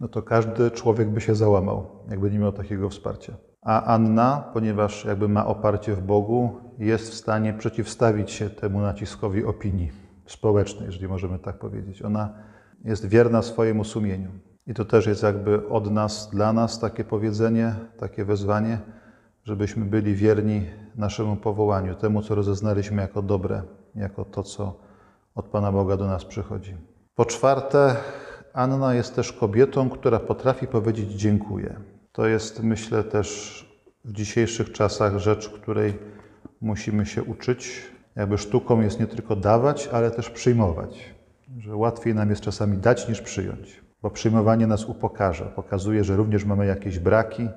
No 0.00 0.08
to 0.08 0.22
każdy 0.22 0.70
człowiek 0.70 1.10
by 1.10 1.20
się 1.20 1.34
załamał, 1.34 1.86
jakby 2.10 2.30
nie 2.30 2.38
miał 2.38 2.52
takiego 2.52 2.90
wsparcia. 2.90 3.36
A 3.62 3.82
Anna, 3.82 4.50
ponieważ 4.52 5.04
jakby 5.04 5.28
ma 5.28 5.46
oparcie 5.46 5.94
w 5.94 6.02
Bogu, 6.02 6.60
jest 6.78 7.10
w 7.10 7.14
stanie 7.14 7.52
przeciwstawić 7.52 8.30
się 8.30 8.50
temu 8.50 8.80
naciskowi 8.80 9.44
opinii 9.44 9.92
społecznej, 10.26 10.86
jeżeli 10.86 11.08
możemy 11.08 11.38
tak 11.38 11.58
powiedzieć. 11.58 12.02
Ona 12.02 12.34
jest 12.84 13.06
wierna 13.06 13.42
swojemu 13.42 13.84
sumieniu. 13.84 14.30
I 14.66 14.74
to 14.74 14.84
też 14.84 15.06
jest 15.06 15.22
jakby 15.22 15.68
od 15.68 15.90
nas, 15.90 16.30
dla 16.30 16.52
nas 16.52 16.80
takie 16.80 17.04
powiedzenie, 17.04 17.74
takie 17.98 18.24
wezwanie, 18.24 18.78
żebyśmy 19.44 19.84
byli 19.84 20.14
wierni 20.14 20.66
naszemu 20.96 21.36
powołaniu, 21.36 21.94
temu, 21.94 22.22
co 22.22 22.34
rozeznaliśmy 22.34 23.02
jako 23.02 23.22
dobre, 23.22 23.62
jako 23.94 24.24
to, 24.24 24.42
co 24.42 24.78
od 25.34 25.48
Pana 25.48 25.72
Boga 25.72 25.96
do 25.96 26.06
nas 26.06 26.24
przychodzi. 26.24 26.76
Po 27.14 27.24
czwarte, 27.24 27.96
Anna 28.56 28.94
jest 28.94 29.16
też 29.16 29.32
kobietą, 29.32 29.90
która 29.90 30.18
potrafi 30.18 30.66
powiedzieć 30.66 31.12
dziękuję. 31.12 31.76
To 32.12 32.26
jest, 32.26 32.62
myślę, 32.62 33.04
też 33.04 33.60
w 34.04 34.12
dzisiejszych 34.12 34.72
czasach 34.72 35.18
rzecz, 35.18 35.48
której 35.48 35.98
musimy 36.60 37.06
się 37.06 37.22
uczyć. 37.22 37.82
Jakby 38.16 38.38
sztuką 38.38 38.80
jest 38.80 39.00
nie 39.00 39.06
tylko 39.06 39.36
dawać, 39.36 39.88
ale 39.92 40.10
też 40.10 40.30
przyjmować. 40.30 41.14
Że 41.58 41.76
łatwiej 41.76 42.14
nam 42.14 42.30
jest 42.30 42.42
czasami 42.42 42.78
dać 42.78 43.08
niż 43.08 43.20
przyjąć, 43.20 43.80
bo 44.02 44.10
przyjmowanie 44.10 44.66
nas 44.66 44.84
upokarza, 44.84 45.44
pokazuje, 45.44 46.04
że 46.04 46.16
również 46.16 46.44
mamy 46.44 46.66
jakieś 46.66 46.98
braki 46.98 47.48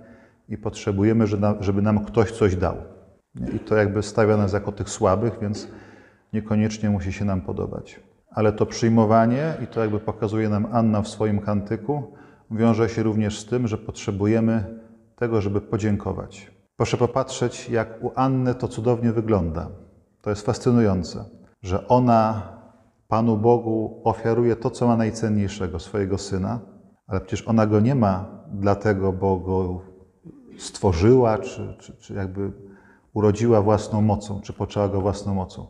i 0.49 0.57
potrzebujemy, 0.57 1.27
żeby 1.59 1.81
nam 1.81 2.05
ktoś 2.05 2.31
coś 2.31 2.55
dał. 2.55 2.77
I 3.55 3.59
to 3.59 3.75
jakby 3.75 4.03
stawia 4.03 4.37
nas 4.37 4.53
jako 4.53 4.71
tych 4.71 4.89
słabych, 4.89 5.37
więc 5.41 5.67
niekoniecznie 6.33 6.89
musi 6.89 7.13
się 7.13 7.25
nam 7.25 7.41
podobać. 7.41 8.08
Ale 8.39 8.53
to 8.53 8.65
przyjmowanie, 8.65 9.53
i 9.63 9.67
to 9.67 9.81
jakby 9.81 9.99
pokazuje 9.99 10.49
nam 10.49 10.67
Anna 10.71 11.01
w 11.01 11.07
swoim 11.07 11.39
kantyku, 11.39 12.03
wiąże 12.51 12.89
się 12.89 13.03
również 13.03 13.39
z 13.39 13.45
tym, 13.45 13.67
że 13.67 13.77
potrzebujemy 13.77 14.79
tego, 15.15 15.41
żeby 15.41 15.61
podziękować. 15.61 16.51
Proszę 16.77 16.97
popatrzeć, 16.97 17.69
jak 17.69 18.03
u 18.03 18.11
Anny 18.15 18.55
to 18.55 18.67
cudownie 18.67 19.11
wygląda. 19.11 19.69
To 20.21 20.29
jest 20.29 20.45
fascynujące, 20.45 21.25
że 21.61 21.87
ona 21.87 22.41
Panu 23.07 23.37
Bogu 23.37 24.01
ofiaruje 24.03 24.55
to, 24.55 24.69
co 24.69 24.87
ma 24.87 24.97
najcenniejszego, 24.97 25.79
swojego 25.79 26.17
syna, 26.17 26.59
ale 27.07 27.21
przecież 27.21 27.47
ona 27.47 27.67
go 27.67 27.79
nie 27.79 27.95
ma 27.95 28.25
dlatego, 28.51 29.13
bo 29.13 29.37
go 29.37 29.81
stworzyła, 30.57 31.37
czy, 31.37 31.75
czy, 31.79 31.97
czy 31.97 32.13
jakby 32.13 32.51
urodziła 33.13 33.61
własną 33.61 34.01
mocą, 34.01 34.41
czy 34.41 34.53
poczęła 34.53 34.87
go 34.87 35.01
własną 35.01 35.33
mocą. 35.33 35.67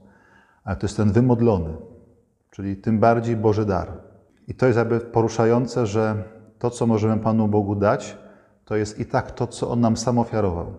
Ale 0.64 0.76
to 0.76 0.86
jest 0.88 0.98
ten 0.98 1.12
wymodlony, 1.12 1.74
czyli 2.52 2.78
tym 2.78 3.00
bardziej 3.00 3.36
Boży 3.36 3.66
dar. 3.66 3.92
I 4.48 4.54
to 4.54 4.66
jest 4.66 4.78
jakby 4.78 5.00
poruszające, 5.00 5.88
że 5.88 6.24
to, 6.60 6.70
co 6.70 6.88
możemy 6.88 7.18
Panu 7.18 7.48
Bogu 7.48 7.76
dać, 7.76 8.18
to 8.66 8.76
jest 8.76 9.00
i 9.00 9.06
tak 9.06 9.32
to, 9.32 9.48
co 9.48 9.70
On 9.70 9.80
nam 9.80 9.98
sam 9.98 10.18
ofiarował. 10.18 10.78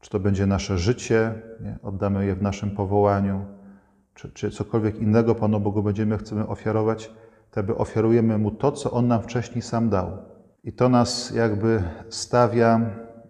Czy 0.00 0.10
to 0.10 0.20
będzie 0.20 0.46
nasze 0.46 0.78
życie, 0.78 1.34
nie? 1.60 1.78
oddamy 1.82 2.26
je 2.26 2.34
w 2.34 2.42
naszym 2.42 2.70
powołaniu, 2.70 3.44
czy, 4.14 4.30
czy 4.32 4.50
cokolwiek 4.50 4.98
innego 4.98 5.34
Panu 5.34 5.60
Bogu 5.60 5.82
będziemy 5.82 6.18
chcemy 6.18 6.46
ofiarować, 6.46 7.12
to 7.50 7.62
by 7.62 7.76
ofiarujemy 7.76 8.38
Mu 8.38 8.50
to, 8.50 8.72
co 8.72 8.90
On 8.90 9.08
nam 9.08 9.22
wcześniej 9.22 9.62
sam 9.62 9.88
dał. 9.88 10.18
I 10.64 10.72
to 10.72 10.88
nas 10.88 11.30
jakby 11.30 11.82
stawia, 12.08 12.80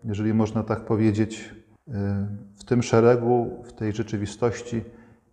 jeżeli 0.04 0.35
można 0.35 0.62
tak 0.62 0.80
powiedzieć, 0.80 1.54
w 2.59 2.64
tym 2.64 2.82
szeregu, 2.82 3.62
w 3.64 3.73
tej 3.73 3.92
rzeczywistości, 3.92 4.85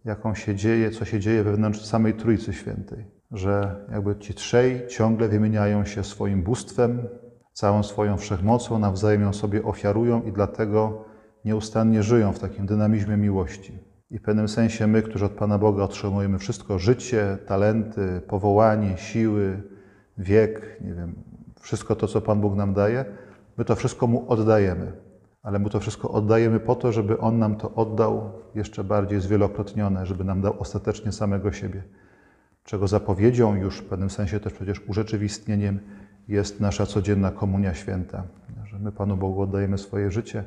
jaką 0.07 0.35
się 0.35 0.55
dzieje, 0.55 0.91
co 0.91 1.05
się 1.05 1.19
dzieje 1.19 1.43
wewnątrz 1.43 1.85
samej 1.85 2.13
Trójcy 2.13 2.53
Świętej. 2.53 3.05
Że 3.31 3.85
jakby 3.91 4.15
ci 4.15 4.33
trzej 4.33 4.87
ciągle 4.87 5.27
wymieniają 5.27 5.85
się 5.85 6.03
swoim 6.03 6.43
bóstwem, 6.43 7.07
całą 7.53 7.83
swoją 7.83 8.17
wszechmocą, 8.17 8.79
nawzajem 8.79 9.21
ją 9.21 9.33
sobie 9.33 9.63
ofiarują 9.63 10.23
i 10.23 10.31
dlatego 10.31 11.05
nieustannie 11.45 12.03
żyją 12.03 12.33
w 12.33 12.39
takim 12.39 12.65
dynamizmie 12.65 13.17
miłości. 13.17 13.79
I 14.11 14.19
w 14.19 14.21
pewnym 14.21 14.47
sensie 14.47 14.87
my, 14.87 15.01
którzy 15.01 15.25
od 15.25 15.31
Pana 15.31 15.57
Boga 15.57 15.83
otrzymujemy 15.83 16.39
wszystko, 16.39 16.79
życie, 16.79 17.37
talenty, 17.47 18.21
powołanie, 18.27 18.97
siły, 18.97 19.63
wiek, 20.17 20.77
nie 20.81 20.93
wiem, 20.93 21.15
wszystko 21.59 21.95
to, 21.95 22.07
co 22.07 22.21
Pan 22.21 22.41
Bóg 22.41 22.55
nam 22.55 22.73
daje, 22.73 23.05
my 23.57 23.65
to 23.65 23.75
wszystko 23.75 24.07
Mu 24.07 24.31
oddajemy 24.31 25.06
ale 25.47 25.59
mu 25.59 25.69
to 25.69 25.79
wszystko 25.79 26.11
oddajemy 26.11 26.59
po 26.59 26.75
to, 26.75 26.91
żeby 26.91 27.19
on 27.19 27.39
nam 27.39 27.55
to 27.55 27.73
oddał 27.75 28.31
jeszcze 28.55 28.83
bardziej 28.83 29.21
zwielokrotnione, 29.21 30.05
żeby 30.05 30.23
nam 30.23 30.41
dał 30.41 30.59
ostatecznie 30.59 31.11
samego 31.11 31.51
siebie. 31.51 31.83
Czego 32.63 32.87
zapowiedzią 32.87 33.55
już 33.55 33.77
w 33.77 33.85
pewnym 33.85 34.09
sensie 34.09 34.39
też 34.39 34.53
przecież 34.53 34.81
urzeczywistnieniem 34.87 35.79
jest 36.27 36.59
nasza 36.59 36.85
codzienna 36.85 37.31
komunia 37.31 37.73
święta, 37.73 38.23
że 38.65 38.79
my 38.79 38.91
Panu 38.91 39.17
Bogu 39.17 39.41
oddajemy 39.41 39.77
swoje 39.77 40.11
życie, 40.11 40.43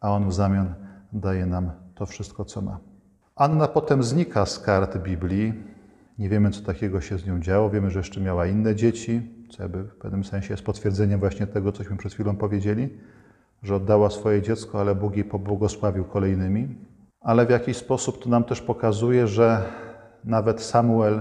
a 0.00 0.12
On 0.12 0.28
w 0.28 0.34
zamian 0.34 0.74
daje 1.12 1.46
nam 1.46 1.70
to 1.94 2.06
wszystko, 2.06 2.44
co 2.44 2.62
ma. 2.62 2.78
Anna 3.36 3.68
potem 3.68 4.02
znika 4.02 4.46
z 4.46 4.58
kart 4.58 4.98
Biblii. 4.98 5.54
Nie 6.18 6.28
wiemy, 6.28 6.50
co 6.50 6.62
takiego 6.62 7.00
się 7.00 7.18
z 7.18 7.26
nią 7.26 7.40
działo. 7.40 7.70
Wiemy, 7.70 7.90
że 7.90 7.98
jeszcze 7.98 8.20
miała 8.20 8.46
inne 8.46 8.74
dzieci, 8.74 9.22
co 9.50 9.62
jakby 9.62 9.84
w 9.84 9.94
pewnym 9.96 10.24
sensie 10.24 10.52
jest 10.52 10.62
potwierdzeniem 10.62 11.20
właśnie 11.20 11.46
tego, 11.46 11.72
cośmy 11.72 11.96
przed 11.96 12.14
chwilą 12.14 12.36
powiedzieli 12.36 12.88
że 13.62 13.76
oddała 13.76 14.10
swoje 14.10 14.42
dziecko, 14.42 14.80
ale 14.80 14.94
Bóg 14.94 15.16
jej 15.16 15.24
pobłogosławił 15.24 16.04
kolejnymi. 16.04 16.68
Ale 17.20 17.46
w 17.46 17.50
jakiś 17.50 17.76
sposób 17.76 18.22
to 18.22 18.30
nam 18.30 18.44
też 18.44 18.60
pokazuje, 18.60 19.26
że 19.26 19.62
nawet 20.24 20.62
Samuel 20.62 21.20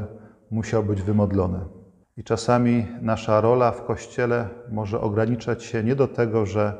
musiał 0.51 0.83
być 0.83 1.01
wymodlony. 1.01 1.59
I 2.17 2.23
czasami 2.23 2.85
nasza 3.01 3.41
rola 3.41 3.71
w 3.71 3.85
Kościele 3.85 4.49
może 4.71 5.01
ograniczać 5.01 5.63
się 5.63 5.83
nie 5.83 5.95
do 5.95 6.07
tego, 6.07 6.45
że 6.45 6.73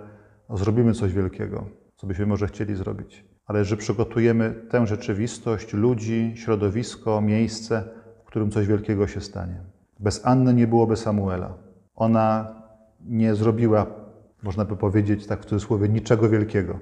zrobimy 0.49 0.93
coś 0.93 1.13
wielkiego, 1.13 1.65
co 1.95 2.07
byśmy 2.07 2.25
może 2.25 2.47
chcieli 2.47 2.75
zrobić, 2.75 3.25
ale 3.45 3.65
że 3.65 3.77
przygotujemy 3.77 4.53
tę 4.69 4.87
rzeczywistość, 4.87 5.73
ludzi, 5.73 6.33
środowisko, 6.35 7.21
miejsce, 7.21 7.83
w 8.23 8.27
którym 8.27 8.51
coś 8.51 8.67
wielkiego 8.67 9.07
się 9.07 9.21
stanie. 9.21 9.61
Bez 9.99 10.25
Anny 10.25 10.53
nie 10.53 10.67
byłoby 10.67 10.95
Samuela. 10.95 11.53
Ona 11.95 12.55
nie 13.01 13.35
zrobiła 13.35 13.85
można 14.47 14.65
by 14.65 14.77
powiedzieć 14.77 15.27
tak 15.27 15.41
w 15.41 15.45
cudzysłowie, 15.45 15.89
niczego 15.89 16.29
wielkiego. 16.29 16.79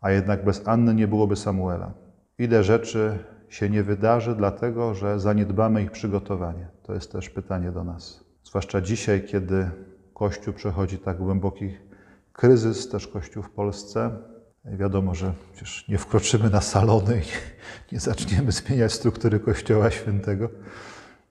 A 0.00 0.10
jednak 0.10 0.44
bez 0.44 0.68
Anny 0.68 0.94
nie 0.94 1.08
byłoby 1.08 1.36
Samuela. 1.36 1.92
Ile 2.38 2.64
rzeczy 2.64 3.18
się 3.48 3.70
nie 3.70 3.82
wydarzy, 3.82 4.34
dlatego 4.36 4.94
że 4.94 5.20
zaniedbamy 5.20 5.82
ich 5.82 5.90
przygotowanie? 5.90 6.68
To 6.82 6.94
jest 6.94 7.12
też 7.12 7.30
pytanie 7.30 7.72
do 7.72 7.84
nas. 7.84 8.24
Zwłaszcza 8.44 8.80
dzisiaj, 8.80 9.24
kiedy 9.24 9.70
Kościół 10.14 10.54
przechodzi 10.54 10.98
tak 10.98 11.18
głęboki 11.18 11.76
kryzys, 12.32 12.88
też 12.88 13.08
Kościół 13.08 13.42
w 13.42 13.50
Polsce. 13.50 14.10
Wiadomo, 14.64 15.14
że 15.14 15.32
przecież 15.52 15.88
nie 15.88 15.98
wkroczymy 15.98 16.50
na 16.50 16.60
salony 16.60 17.18
i 17.20 17.24
nie 17.94 18.00
zaczniemy 18.00 18.52
zmieniać 18.52 18.92
struktury 18.92 19.40
Kościoła 19.40 19.90
Świętego. 19.90 20.48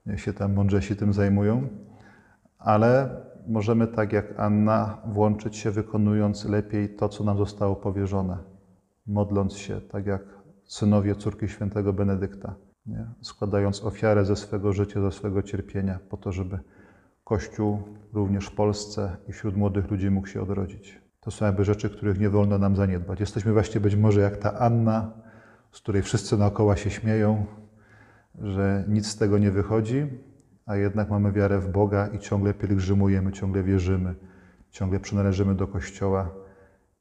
Niech 0.06 0.22
się 0.22 0.34
tam 0.34 0.54
mądrzesi 0.54 0.96
tym 0.96 1.13
zajmują. 1.13 1.68
Ale 2.60 3.10
możemy, 3.47 3.88
tak 3.88 4.13
jak 4.13 4.39
Anna, 4.39 4.97
włączyć 5.05 5.57
się, 5.57 5.71
wykonując 5.71 6.45
lepiej 6.45 6.89
to, 6.89 7.09
co 7.09 7.23
nam 7.23 7.38
zostało 7.38 7.75
powierzone, 7.75 8.38
modląc 9.07 9.53
się, 9.57 9.81
tak 9.81 10.05
jak 10.05 10.21
synowie 10.63 11.15
córki 11.15 11.47
świętego 11.47 11.93
Benedykta. 11.93 12.55
nie? 12.85 13.05
składając 13.21 13.83
ofiarę 13.83 14.25
ze 14.25 14.35
swego 14.35 14.73
życia, 14.73 15.01
ze 15.01 15.12
swego 15.12 15.41
cierpienia, 15.41 16.00
po 16.09 16.17
to, 16.17 16.31
żeby 16.31 16.59
Kościół 17.23 17.79
również 18.13 18.45
w 18.47 18.55
Polsce 18.55 19.17
i 19.27 19.31
wśród 19.33 19.57
młodych 19.57 19.91
ludzi 19.91 20.09
mógł 20.12 20.27
się 20.27 20.41
odrodzić. 20.41 21.01
To 21.21 21.31
są 21.31 21.45
jakby 21.45 21.65
rzeczy, 21.65 21.89
których 21.89 22.19
nie 22.19 22.29
wolno 22.29 22.57
nam 22.57 22.75
zaniedbać. 22.75 23.19
Jesteśmy 23.19 23.53
właśnie 23.53 23.81
być 23.81 23.95
może 23.95 24.21
jak 24.21 24.38
ta 24.38 24.59
Anna, 24.59 25.12
z 25.71 25.79
której 25.79 26.01
wszyscy 26.01 26.38
naokoło 26.38 26.75
się 26.75 26.89
śmieją, 26.89 27.45
że 28.41 28.85
nic 28.88 29.07
z 29.07 29.17
tego 29.17 29.38
nie 29.38 29.51
wychodzi, 29.51 30.07
a 30.65 30.75
jednak 30.75 31.10
mamy 31.10 31.32
wiarę 31.32 31.60
w 31.60 31.72
Boga 31.72 32.08
i 32.08 32.20
ciągle 32.20 32.53
pielgrzymujemy, 32.53 33.32
ciągle 33.32 33.63
wierzymy, 33.63 34.15
ciągle 34.72 35.00
przynależymy 35.00 35.55
do 35.55 35.67
Kościoła 35.67 36.29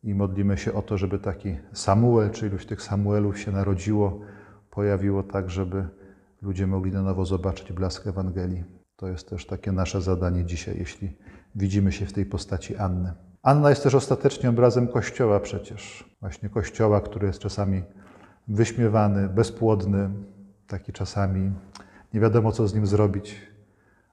i 0.03 0.15
modlimy 0.15 0.59
się 0.59 0.73
o 0.73 0.83
to, 0.83 0.99
żeby 0.99 1.19
taki 1.19 1.57
Samuel, 1.73 2.31
czy 2.31 2.47
iluś 2.47 2.67
tych 2.67 2.83
Samuelów 2.83 3.39
się 3.39 3.53
narodziło, 3.53 4.21
pojawiło 4.71 5.23
tak, 5.23 5.51
żeby 5.51 5.89
ludzie 6.43 6.67
mogli 6.67 6.93
na 6.93 7.03
nowo 7.03 7.25
zobaczyć 7.25 7.73
blask 7.73 8.07
Ewangelii. 8.07 8.65
To 8.97 9.09
jest 9.09 9.29
też 9.29 9.47
takie 9.47 9.73
nasze 9.73 10.03
zadanie 10.03 10.45
dzisiaj, 10.45 10.79
jeśli 10.79 11.17
widzimy 11.55 11.93
się 11.93 12.07
w 12.07 12.13
tej 12.13 12.27
postaci 12.27 12.77
Anny. 12.77 13.13
Anna 13.43 13.71
jest 13.71 13.83
też 13.83 13.95
ostatecznie 13.95 14.51
obrazem 14.51 14.89
Kościoła 14.89 15.41
przecież. 15.41 16.11
Właśnie 16.21 16.49
Kościoła, 16.49 17.01
który 17.01 17.27
jest 17.27 17.39
czasami 17.39 17.83
wyśmiewany, 18.49 19.29
bezpłodny, 19.29 20.11
taki 20.67 20.93
czasami 20.93 21.53
nie 22.15 22.21
wiadomo, 22.21 22.53
co 22.53 22.69
z 22.69 22.75
nim 22.75 22.87
zrobić, 22.87 23.52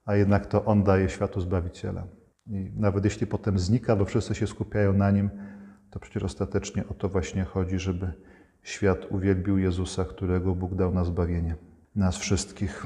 a 0.09 0.15
jednak 0.15 0.45
to 0.45 0.65
on 0.65 0.83
daje 0.83 1.09
światu 1.09 1.41
Zbawiciela. 1.41 2.07
I 2.47 2.71
nawet 2.75 3.05
jeśli 3.05 3.27
potem 3.27 3.59
znika, 3.59 3.95
bo 3.95 4.05
wszyscy 4.05 4.35
się 4.35 4.47
skupiają 4.47 4.93
na 4.93 5.11
nim, 5.11 5.29
to 5.89 5.99
przecież 5.99 6.23
ostatecznie 6.23 6.83
o 6.87 6.93
to 6.93 7.09
właśnie 7.09 7.43
chodzi, 7.43 7.79
żeby 7.79 8.13
świat 8.63 9.05
uwielbił 9.09 9.57
Jezusa, 9.57 10.05
którego 10.05 10.55
Bóg 10.55 10.75
dał 10.75 10.93
na 10.93 11.03
zbawienie 11.03 11.55
nas 11.95 12.17
wszystkich. 12.17 12.85